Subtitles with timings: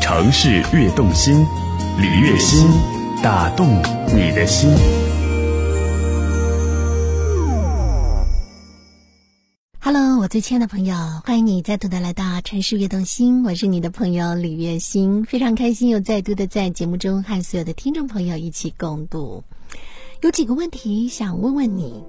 [0.00, 1.44] 城市悦动心，
[1.98, 2.68] 李悦心，
[3.20, 3.66] 打动
[4.14, 4.70] 你的心。
[9.80, 10.94] Hello，我最亲爱的朋友，
[11.24, 19.42] 欢迎你再度的来到城市悦动心，我是你的朋友李悦心，非常开心又再度的在节目中和所有的听众朋友一起共度。
[20.22, 22.04] 有几个问题想问问你，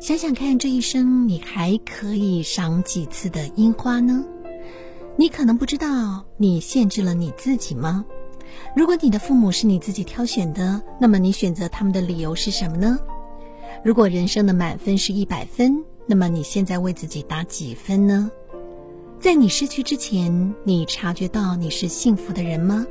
[0.00, 4.24] 想想看，这一生你还可以赏几次的樱花呢？
[5.16, 8.04] 你可能不知道，你限制了你自己吗？
[8.74, 12.98] 如果你的父母是你自己挑选的，那么你选择他们的理由是什么呢？
[13.84, 18.28] 如果人生的满分是一百分，那么你现在为自己打几分呢？
[19.20, 22.84] 在你失去之前，你察觉到你是幸福的人吗？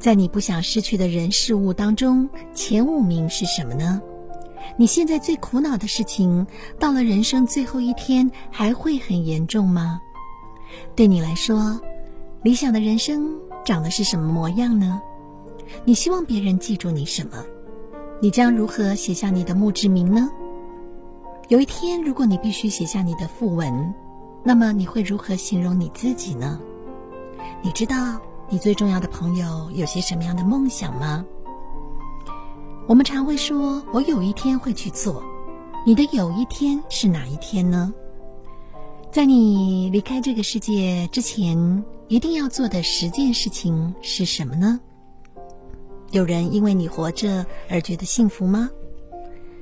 [0.00, 4.02] 在你不想失去的人事物当中，前五名是什么呢？
[4.76, 6.46] 你现在最苦恼的事情，
[6.80, 10.00] 到了人生最后一天，还会很严重吗？
[10.94, 11.80] 对你来说，
[12.42, 15.00] 理想的人生长的是什么模样呢？
[15.84, 17.44] 你希望别人记住你什么？
[18.20, 20.30] 你将如何写下你的墓志铭呢？
[21.48, 23.94] 有一天，如果你必须写下你的副文，
[24.42, 26.60] 那么你会如何形容你自己呢？
[27.62, 31.24] 你知道你最重要的朋友有些什么样的梦想吗？
[32.86, 35.22] 我们常会说：“我有一天会去做。”
[35.86, 37.92] 你的有一天是哪一天呢？
[39.18, 44.78] 在你离开这个世界之前，一定要做的十件事情是什么呢？
[46.12, 48.70] 有人因为你活着而觉得幸福吗？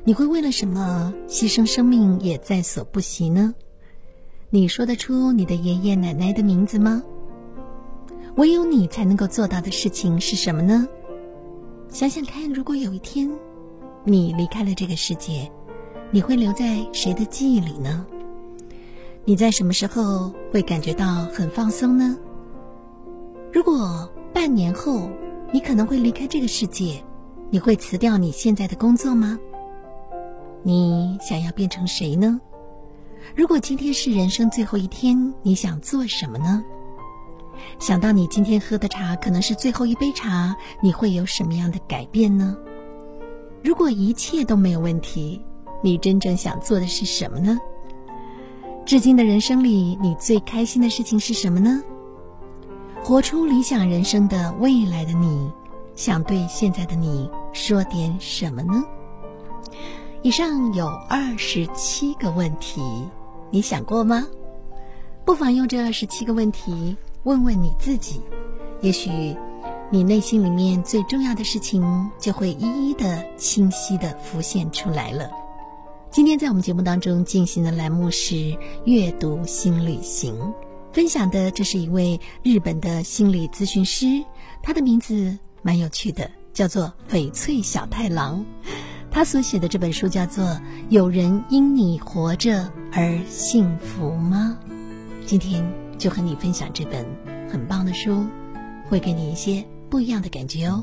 [0.04, 3.54] 你会为了什么牺牲生命也在所不惜呢？
[4.50, 7.02] 你说得出你的爷爷奶奶的名字吗？
[8.34, 10.86] 唯有你才能够做到的事情是什么呢？
[11.88, 13.32] 想想看，如果有一天
[14.04, 15.50] 你离开了这个世界，
[16.10, 18.06] 你会留在谁的记忆里呢？
[19.28, 22.16] 你在什么时候会感觉到很放松呢？
[23.52, 25.10] 如果半年后
[25.50, 27.02] 你可能会离开这个世界，
[27.50, 29.36] 你会辞掉你现在的工作吗？
[30.62, 32.40] 你想要变成谁呢？
[33.34, 36.64] 如果今天是人生最后一天，你想做什么呢？
[37.80, 42.56] 想到你今天喝的茶可能是最后一杯茶，你会有什么样的改变呢？
[43.64, 45.44] 如果一切都没有问题，
[45.82, 47.58] 你真正想做的是什么呢？
[48.86, 51.82] 至今的人生里，你最开心的事情是什么呢？
[53.02, 55.50] 活出理想人生的未来的你，
[55.96, 58.84] 想对现在的你说点什么呢？
[60.22, 62.80] 以上有二十七个问题，
[63.50, 64.24] 你想过吗？
[65.24, 68.20] 不妨用这二十七个问题问问你自己，
[68.82, 69.36] 也许
[69.90, 75.28] 你内心里面最重要的事情就会一一的清晰的浮现出来了。
[76.16, 78.56] 今天在我们节目当中进行的栏目是
[78.86, 80.34] 阅读新旅行，
[80.90, 84.24] 分享的这是一位日本的心理咨询师，
[84.62, 88.42] 他的名字蛮有趣的，叫做翡翠小太郎。
[89.10, 90.42] 他所写的这本书叫做
[90.88, 94.58] 《有人因你活着而幸福吗》。
[95.26, 95.62] 今天
[95.98, 97.04] 就和你分享这本
[97.46, 98.24] 很棒的书，
[98.88, 100.82] 会给你一些不一样的感觉哦。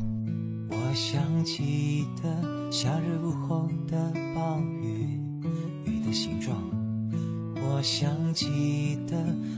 [0.70, 5.23] 我想记得夏日午后的暴雨。
[6.12, 6.56] 形状，
[7.56, 9.18] 我想记得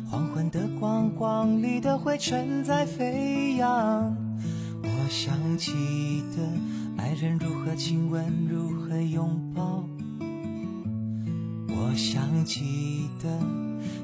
[0.09, 4.15] 黄昏的光，光里的灰尘在飞扬。
[4.81, 5.71] 我想记
[6.35, 6.41] 得
[6.97, 9.83] 爱人如何亲吻，如何拥抱。
[11.67, 13.29] 我想记得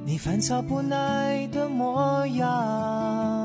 [0.06, 3.41] 你烦躁不耐的模样。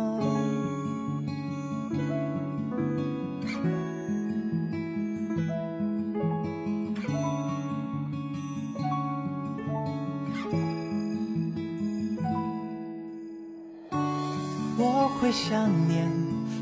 [15.26, 16.08] 会想念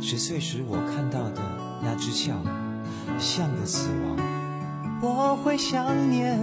[0.00, 1.42] 十岁时我看到的
[1.82, 2.32] 那只笑，
[3.18, 4.16] 像个死亡。
[5.02, 6.38] 我会想念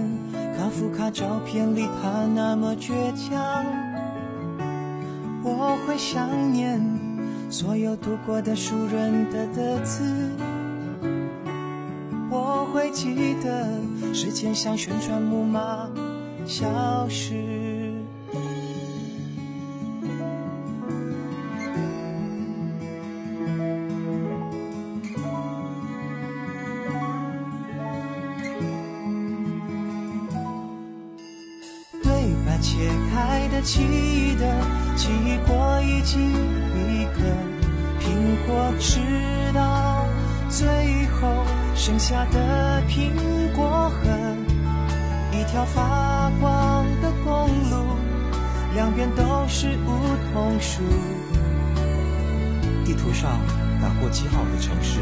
[0.56, 3.66] 卡夫卡照片里他那么倔强。
[5.42, 6.80] 我会想念
[7.50, 10.30] 所有读过的书人的的字。
[12.30, 13.66] 我会记得
[14.14, 15.90] 时间像旋转木马
[16.46, 16.68] 消
[17.08, 17.51] 失。
[32.62, 34.46] 切开的记得，
[34.96, 35.08] 记
[35.46, 37.20] 过一季一个
[38.00, 38.06] 苹
[38.46, 39.00] 果，直
[39.52, 40.06] 到
[40.48, 40.68] 最
[41.08, 41.44] 后
[41.74, 43.10] 剩下的苹
[43.54, 44.08] 果核，
[45.36, 47.96] 一条发光的公路，
[48.74, 50.82] 两边都是梧桐树。
[52.84, 53.40] 地图上
[53.80, 55.00] 打过记号的城市，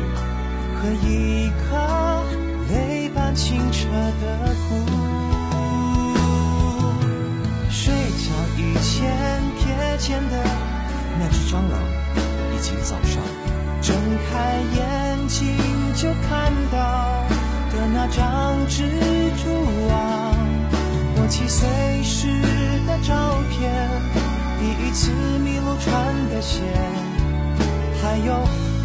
[0.77, 2.23] 和一颗
[2.73, 3.87] 泪般清澈
[4.23, 5.00] 的湖。
[8.71, 10.37] 以前瞥见的
[11.19, 11.75] 那只蟑螂，
[12.55, 13.21] 已经早上
[13.83, 13.97] 睁
[14.31, 15.49] 开眼睛
[15.95, 16.79] 就看到
[17.73, 18.85] 的那张蜘
[19.43, 19.51] 蛛
[19.89, 20.37] 网。
[21.17, 21.69] 我七岁
[22.05, 22.29] 时
[22.87, 23.91] 的照片，
[24.61, 26.63] 第一次迷路穿的鞋，
[28.01, 28.33] 还有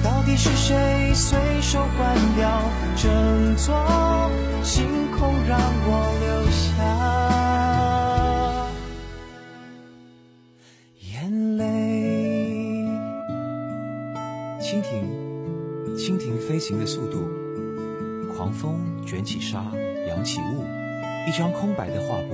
[0.04, 2.62] 到底是谁随手关掉
[2.96, 3.76] 整座
[4.64, 5.90] 星空让我
[6.20, 6.74] 留下
[16.68, 17.30] 行的速度，
[18.36, 19.72] 狂风卷起沙，
[20.08, 20.66] 扬起雾。
[21.28, 22.34] 一张空白的画布，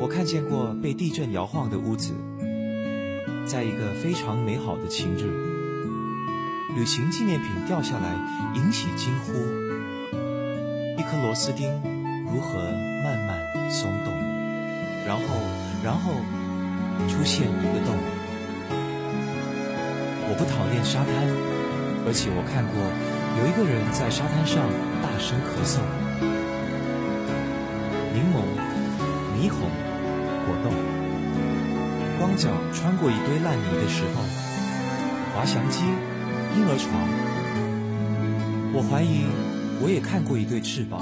[0.00, 2.12] 我看见过被地震摇晃的屋子，
[3.46, 5.22] 在一个非常美好的晴日，
[6.74, 8.18] 旅行纪念品掉下来
[8.56, 9.34] 引起惊呼，
[10.98, 11.70] 一颗螺丝钉
[12.34, 12.58] 如何
[13.04, 14.12] 慢慢松动，
[15.06, 15.22] 然后，
[15.84, 16.10] 然后
[17.06, 17.94] 出现一个洞。
[20.28, 21.59] 我不讨厌沙滩，
[22.06, 22.74] 而且我看过
[23.38, 24.66] 有一个人在沙滩上
[25.02, 25.80] 大声咳嗽。
[28.12, 28.42] 柠檬、
[29.38, 29.60] 霓虹、
[30.44, 30.72] 果冻，
[32.18, 34.22] 光脚穿过一堆烂泥的时候，
[35.34, 35.84] 滑翔机、
[36.56, 36.90] 婴儿床。
[38.72, 39.26] 我怀疑
[39.82, 41.00] 我也看过一对翅膀，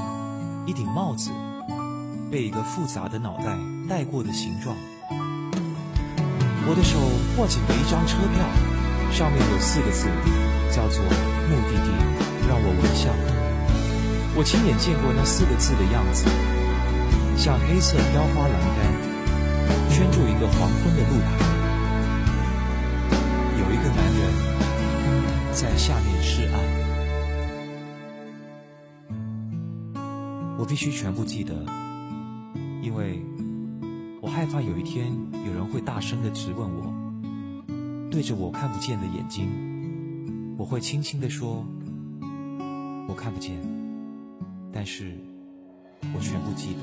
[0.66, 1.30] 一顶帽子，
[2.30, 3.56] 被一个复杂的脑袋
[3.88, 4.76] 戴过的形状。
[6.70, 6.98] 我的手
[7.40, 8.44] 握紧了一张车票，
[9.10, 10.08] 上面有四个字，
[10.70, 11.88] 叫做目的地，
[12.48, 13.12] 让我微笑。
[14.36, 16.28] 我亲眼见过那四个字的样子。
[17.36, 18.78] 像黑色雕花栏杆
[19.90, 21.26] 圈住一个黄昏的路牌，
[23.60, 24.20] 有一个男人
[25.52, 26.56] 在下面示爱。
[30.58, 31.54] 我必须全部记得，
[32.82, 33.22] 因为
[34.20, 35.16] 我害怕有一天
[35.46, 36.92] 有人会大声的质问我，
[38.10, 39.48] 对着我看不见的眼睛，
[40.58, 41.64] 我会轻轻的说
[43.08, 43.56] ：“我看不见，
[44.72, 45.12] 但是
[46.12, 46.80] 我全部记得。”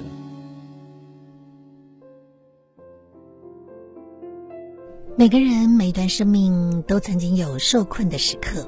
[5.18, 8.66] 每个人每段生命都曾经有受困的时刻，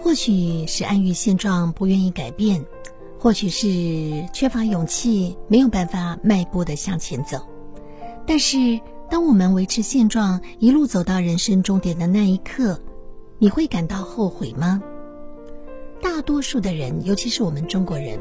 [0.00, 2.64] 或许是安于现状不愿意改变，
[3.18, 3.68] 或许是
[4.32, 7.44] 缺乏勇气没有办法迈步的向前走。
[8.24, 8.80] 但是，
[9.10, 12.80] 当我们维持现状一路走到人生终点的那一刻，
[13.38, 14.82] 你会感到后悔吗？
[16.00, 18.18] 大多数的人，尤其是我们中国人，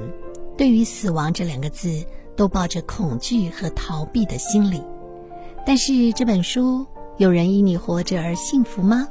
[0.57, 2.05] 对于死亡这两个字
[2.35, 4.81] 都抱着恐惧和逃避的心理。
[5.65, 6.85] 但是这本书。
[7.17, 9.07] 有人因你活着而幸福吗？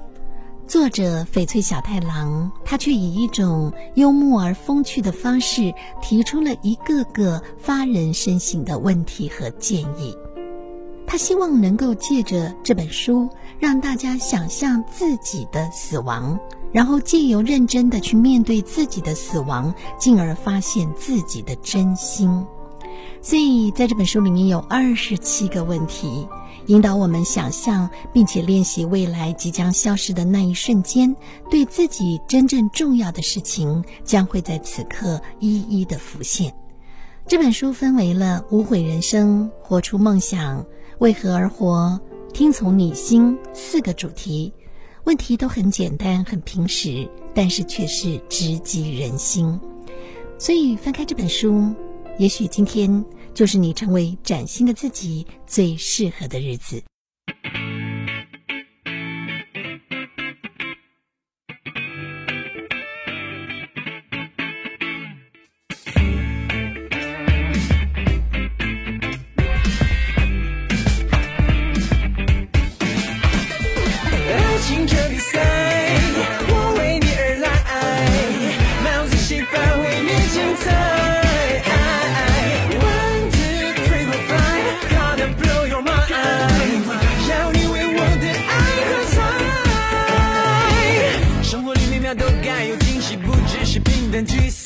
[0.66, 5.72] 作者翡翠小太郎，他却以一种幽默而风趣的方式，
[6.02, 10.16] 提出了一个个发人深省的问题和建议。
[11.12, 13.28] 他希望能够借着这本书，
[13.58, 16.40] 让大家想象自己的死亡，
[16.72, 22.46] 然后借由认真的去面对自己的死亡，进而发现自己的真心。
[23.20, 26.26] 所以，在这本书里面有二十七个问题。
[26.68, 31.14] 引导我们想象，并且练习未来即将消失的那一瞬间，
[31.50, 36.54] 对自己真正重要的事情将会在此刻一一的浮现。
[37.26, 40.64] 这本书分为了无悔人生、活出梦想、
[40.98, 42.00] 为何而活、
[42.32, 44.52] 听从你心四个主题。
[45.04, 49.58] 问题都很简单、很平实，但是却是直击人心。
[50.38, 51.74] 所以翻开这本书，
[52.18, 53.04] 也许今天。
[53.34, 56.82] 就是你成为崭新的自己最适合的日子。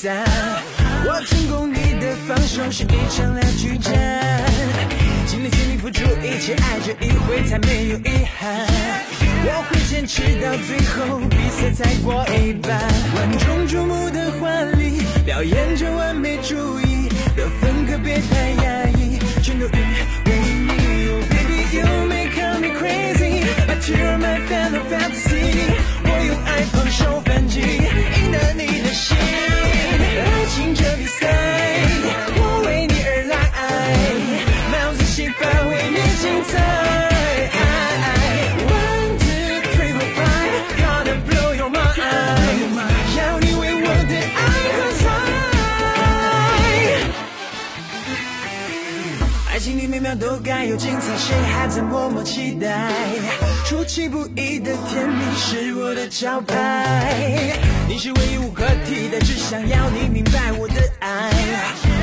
[0.09, 3.91] 我成功，你的放手是一场拉锯战。
[5.25, 8.65] 尽力尽力付出一切，爱这一回才没有遗憾。
[9.43, 12.79] 我会坚持到最后，比赛才过一半。
[13.15, 20.31] 万众瞩目的婚礼，表演着完美主义，得分可别太压抑，全都因为
[20.65, 20.77] 你。
[21.09, 24.16] Oh baby you make me crazy，but you.
[50.77, 52.91] 精彩，谁还在默默期待？
[53.65, 57.57] 出其不意的甜蜜是我的招牌，
[57.87, 61.31] 你是唯一无可替代，只想要你明白我的爱。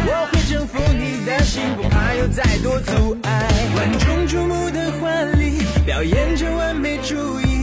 [0.06, 3.48] 我会征服你的心，不怕有再多阻碍。
[3.76, 7.53] 万众瞩目的婚礼，表演着完美主义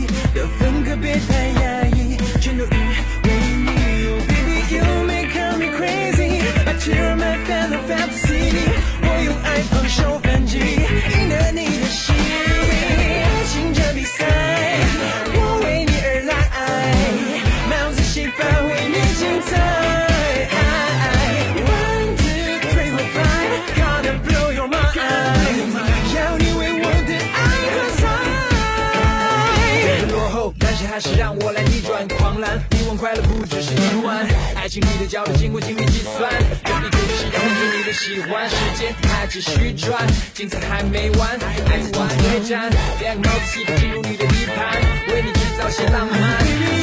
[34.72, 38.48] 经历的焦虑经过精密计算，用力就是要获取你的喜欢。
[38.48, 41.38] 时间还继续转，精彩还没完，
[41.68, 42.70] 爱情总是对战，
[43.02, 46.81] 两个帽子戏法进入你的地盘，为你制造些浪漫。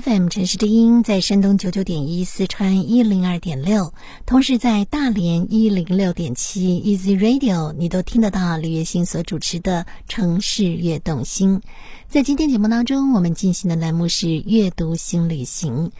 [0.00, 3.92] FM 城市之音在山东九九点一，四川一零二点六，
[4.26, 11.60] 同时在大连一零六点七 Easy Radio，你都听得到李月星所主持的城市悦动心。
[12.08, 15.92] 在今天节目当中，我们进行的栏目是阅读新旅行。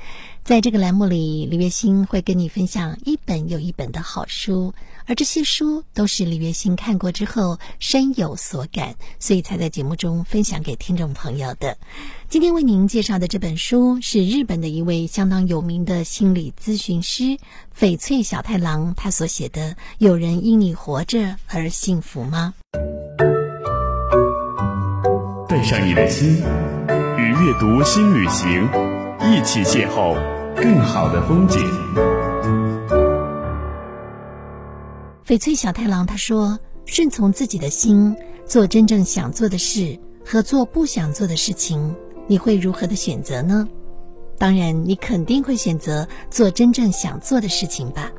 [0.45, 4.75] 在这个栏目里，李月星会跟你分享一本又一本的好书，
[5.07, 11.79] 而这些书都是李月星看过之后深有所感，所以才在节目中分享给听众朋友的。
[12.29, 17.39] 今天为您介绍的这本书是日本的一位相当有名的心理咨询师
[17.75, 22.53] 翡翠小太郎他所写的《有人因你活着而幸福吗》。
[25.49, 26.43] 带上你的心，
[27.17, 28.69] 与阅读新旅行
[29.23, 30.15] 一起邂逅
[30.57, 31.61] 更好的风景。
[35.27, 38.15] 翡翠小太郎他说：“顺从自己的心，
[38.47, 41.95] 做真正想做的事，和做不想做的事情，
[42.27, 43.67] 你会如何的选择呢？
[44.39, 48.11] 当然，你肯定会选择做真正想做的事情吧。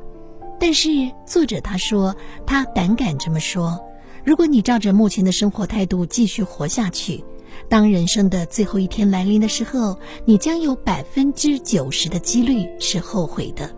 [0.58, 0.88] 但是
[1.26, 2.14] 作者他说，
[2.46, 3.78] 他胆敢这么说：
[4.24, 7.24] 如果你照着目前的生活态度继续活下去，
[7.68, 13.70] 当人生的最后一天来临的时候，你将有百分之九十的几率是后悔的。”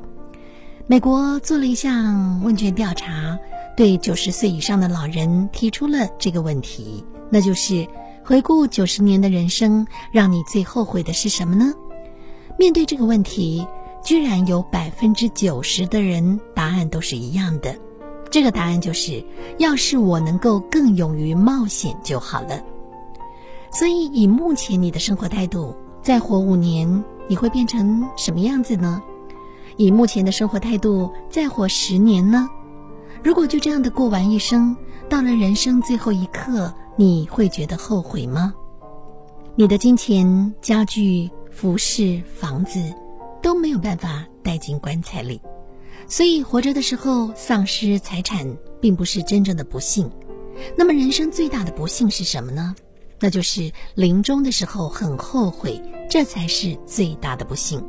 [0.86, 3.38] 美国做了一项问卷调查，
[3.76, 7.86] 对九十岁以上的老人提出了这个问题，那就是
[8.24, 11.74] 回顾九十年的人生，让你最后悔的是什么呢？
[12.58, 13.66] 面对这个问题，
[14.02, 17.76] 居然有百分之九十的人答案都是一样的，
[18.30, 19.22] 这个答案就是：
[19.58, 22.62] 要是我能够更勇于冒险就好了。
[23.70, 29.02] 所以，以目前你的生活态度，再活五年，你会变成什么样子呢？
[29.76, 32.48] 以目前的生活态度，再活十年呢？
[33.22, 34.76] 如果就这样的过完一生，
[35.08, 38.54] 到了人生最后一刻，你会觉得后悔吗？
[39.54, 42.80] 你的金钱、家具、服饰、房子
[43.42, 45.40] 都没有办法带进棺材里，
[46.06, 50.10] 所以活着的时候丧失财产，并不是真正的不幸。
[50.76, 52.74] 那么，人生最大的不幸是什么呢？
[53.20, 57.84] 那就是临终的时候很后悔，这才是最大的不幸。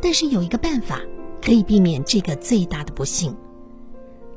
[0.00, 1.00] 但是有一个办法。
[1.40, 3.34] 可以避免这个最大的不幸。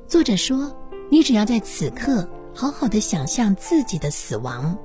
[0.08, 0.72] 作者说
[1.10, 4.78] ：“你只要在此刻好好的想象自己的死亡，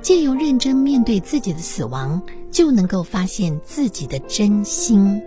[0.00, 5.20] 借由认真面对自己的死亡，就能够发现自己的真心，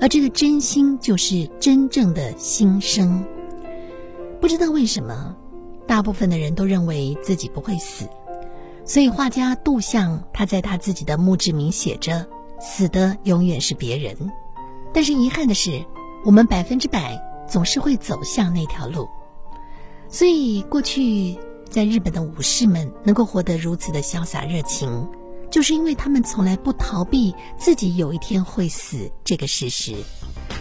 [0.00, 3.22] 而这个真心就是真正的心声。”
[4.40, 5.36] 不知道为什么，
[5.86, 8.06] 大部分的人都认为自己不会死，
[8.86, 12.26] 所以画家杜象他在他自己的墓志铭写着
[12.60, 14.30] ：“死的永远是别人。”
[14.92, 15.84] 但是遗憾的是，
[16.24, 19.08] 我们百分之百总是会走向那条路。
[20.08, 21.38] 所以过去
[21.68, 25.08] 在日本的武士们能够活得如此的潇洒热情，
[25.50, 29.96] 就是因为他们从来不逃避自己有一天会死这个事实。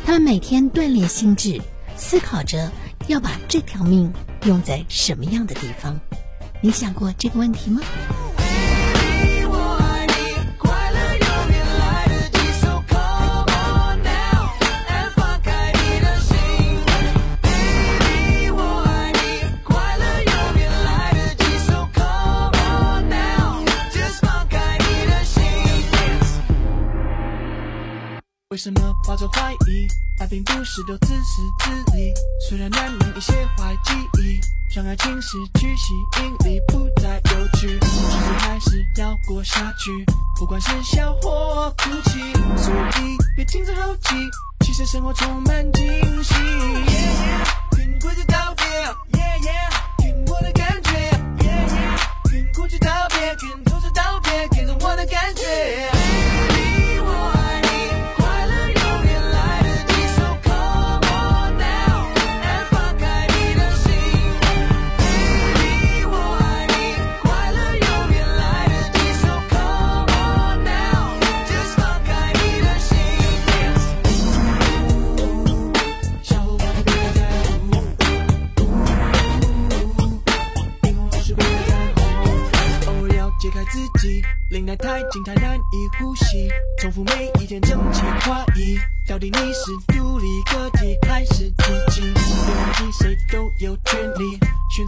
[0.06, 1.62] 他们每天锻炼心智，
[1.96, 2.72] 思考着
[3.08, 4.12] 要把这条命
[4.46, 6.00] 用在什么样的地方？
[6.65, 7.82] 你想过这个问题吗？
[28.48, 29.88] 为什么抱着怀疑？
[30.22, 32.13] 爱并不是都自私自利，
[32.48, 34.39] 虽然难免一些坏记忆，
[34.75, 37.68] 让爱情失去吸引力，不再有趣。
[37.68, 39.92] 日子还是要过下去，
[40.36, 42.20] 不管是笑或哭泣，
[42.58, 44.15] 所以别停止好奇，
[44.62, 45.84] 其实生活充满惊
[46.24, 46.34] 喜。
[47.75, 48.51] 听故事道，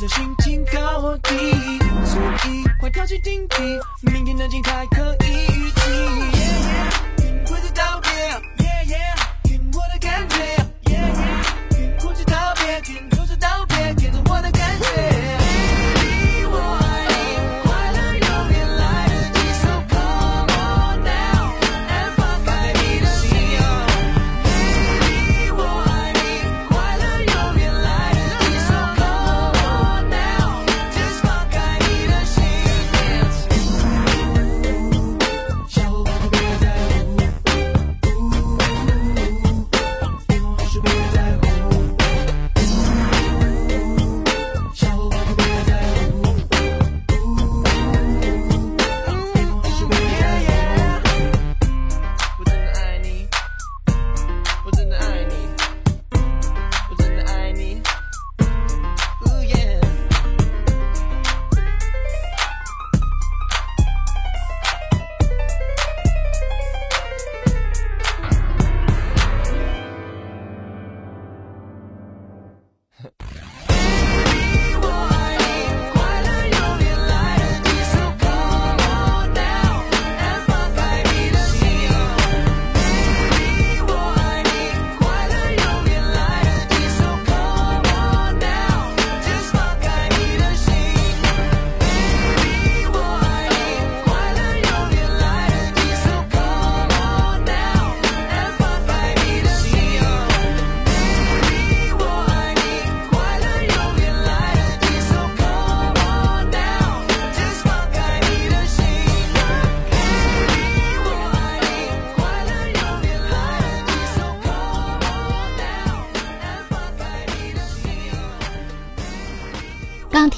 [0.10, 1.36] 心情高低，
[2.06, 3.64] 所以快跳起顶替，
[4.02, 5.82] 明天的精彩可以预期。
[7.18, 8.12] 听故事道别，
[8.58, 9.25] 听我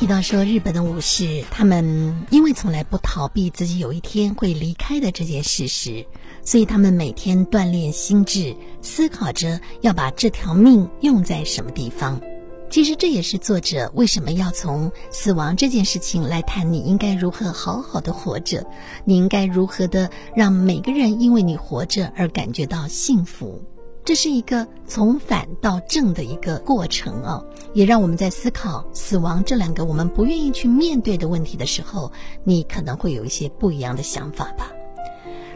[0.08, 6.06] 提到说，日本的武士他们因为从来不逃避自己有一天会离开的这件事实，
[6.46, 12.22] 所以他们每天锻炼心智，思考着要把这条命用在什么地方。
[12.70, 18.65] 其实这也是作者为什么要从死亡这件事情来谈，你应该如何好好的活着，
[19.04, 23.62] 你应该如何的让每个人因为你活着而感觉到幸福。
[24.08, 32.10] 这是一个从反到正的一个过程哦，也让我们在思考死亡这两个我们不愿意去面对的问题的时候，
[32.46, 34.72] 你可能会有一些不一样的想法吧。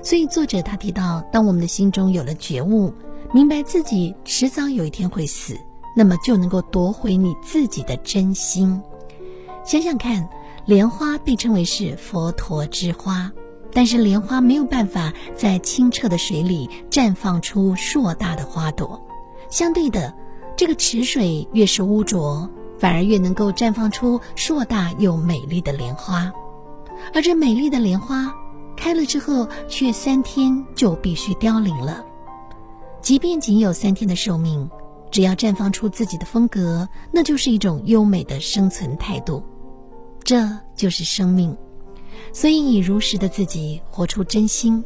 [0.04, 2.94] 所以作者他提到，当我们的心中有了觉悟，
[3.34, 5.56] 明白自己迟早有一天会死，
[5.96, 8.82] 那么就能够夺回你自己的真心。
[9.64, 10.28] 想想看，
[10.66, 13.32] 莲花被称为是佛陀之花。
[13.74, 19.02] 但是莲花没有办法在清澈的水里绽放出硕大的花朵，
[19.50, 20.14] 相对的，
[20.56, 26.32] 这个池水越是污浊，反而越能够绽放出硕大又美丽的莲花。
[27.14, 28.34] 而这美丽的莲花
[28.76, 32.04] 开了之后，却三天就必须凋零了。
[33.02, 34.70] 即便仅有三天的寿命，
[35.10, 39.44] 只要绽放出自己的风格，那就是一种优美的生存态度。
[40.24, 41.58] 这就是生命。
[42.34, 44.84] 所以，以如实的自己活出真心，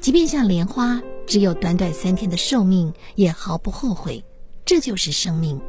[0.00, 4.24] 即便像莲花只有短短三天的寿命，也毫不后悔。
[4.64, 5.60] 这就是生命。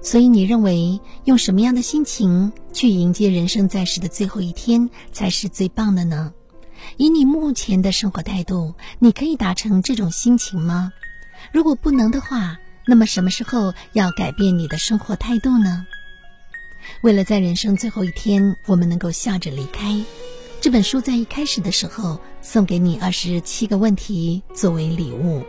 [0.00, 6.32] 所以，你认为用什么样的心情去迎接人生在世的最后一天才是最棒的呢？
[6.98, 10.92] 以你目前的生活态度，你可以达成这种心情吗？
[11.52, 15.86] 如果不能的话，那么什么时候要改变你的生活态度呢？
[17.02, 20.00] 为了在人生最后一天，我们能够笑着离开，
[20.60, 25.42] 这本书在一开始的时候送给你二十七个问题作为礼物。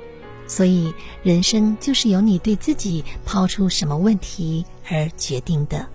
[0.48, 5.86] 所以，人生就是由你对自己抛出什么问题而决定的。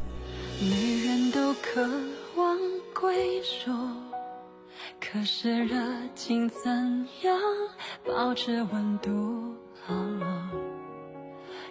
[0.61, 1.81] 每人都渴
[2.37, 2.59] 望
[2.95, 3.71] 归属，
[5.01, 5.83] 可是热
[6.15, 6.71] 情怎
[7.23, 7.41] 样
[8.07, 9.55] 保持温度？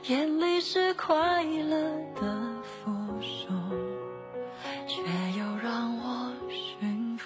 [0.08, 1.80] 眼泪是快乐
[2.20, 3.54] 的附属，
[5.04, 7.26] 却又让我驯服。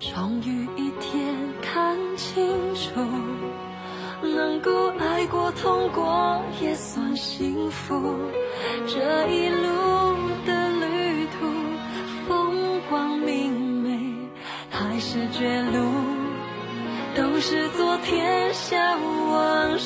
[0.00, 3.00] 终于一天看清楚，
[4.20, 7.94] 能够爱过、痛过也算幸福。
[8.88, 11.46] 这一路的旅途，
[12.26, 14.28] 风光明媚
[14.70, 15.88] 还是绝路，
[17.14, 18.76] 都是昨天笑
[19.30, 19.78] 忘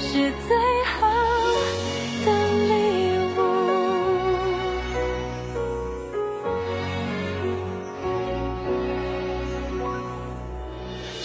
[0.00, 0.96] 是最好
[2.24, 2.28] 的
[2.68, 2.74] 礼
[3.36, 3.38] 物。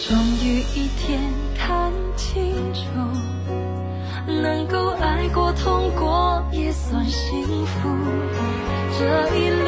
[0.07, 0.09] 终
[0.43, 0.99] 于一天
[1.57, 2.81] 看清楚
[4.27, 7.89] 能够爱过痛过也算幸福。
[8.97, 9.03] 这
[9.35, 9.60] 一路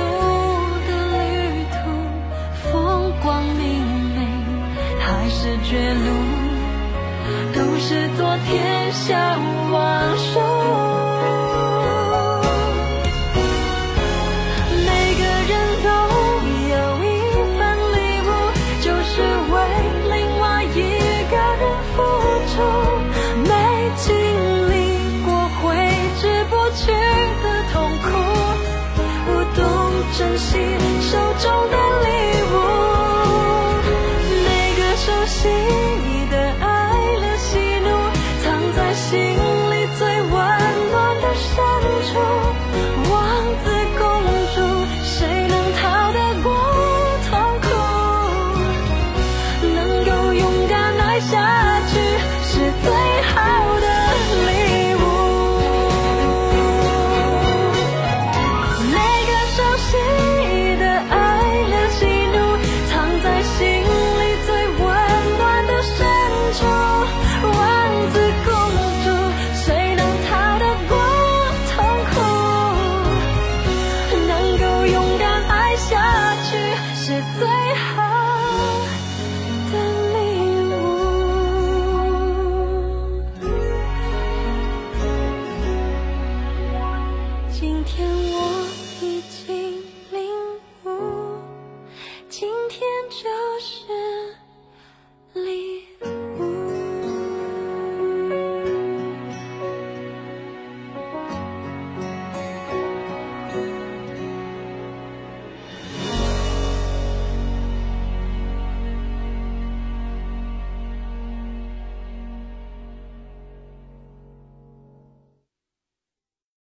[7.86, 9.13] 是昨天笑
[9.74, 10.17] 忘